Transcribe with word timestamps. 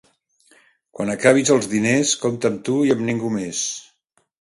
Quan 0.99 1.11
acabis 1.17 1.53
els 1.57 1.69
diners, 1.75 2.17
compta 2.25 2.53
amb 2.53 2.67
tu 2.71 2.81
i 2.89 2.97
amb 2.99 3.09
ningú 3.11 3.35
més. 3.39 3.65